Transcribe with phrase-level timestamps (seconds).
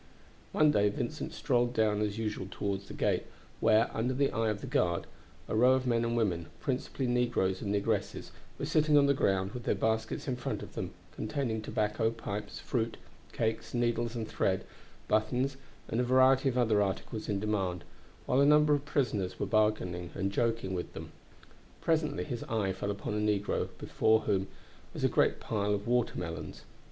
[0.51, 3.27] One day Vincent strolled down as usual toward the gate,
[3.59, 5.05] where, under the eye of the guard,
[5.47, 9.51] a row of men and women, principally negroes and negresses, were sitting on the ground
[9.51, 12.97] with their baskets in front of them containing tobacco, pipes, fruit,
[13.31, 14.65] cakes, needles and thread,
[15.07, 15.55] buttons,
[15.87, 17.83] and a variety of other articles in demand,
[18.25, 21.11] while a number of prisoners were bargaining and joking with them.
[21.79, 24.47] Presently his eye fell upon a negro before whom
[24.95, 26.63] was a great pile of watermelons.